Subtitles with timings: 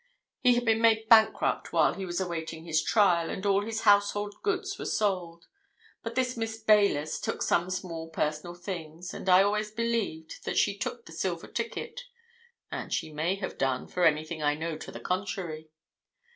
[0.39, 4.33] He had been made bankrupt while he was awaiting his trial, and all his household
[4.41, 5.45] goods were sold.
[6.01, 10.75] But this Miss Baylis took some small personal things, and I always believed that she
[10.75, 12.05] took the silver ticket.
[12.71, 15.69] And she may have done, for anything I know to the contrary.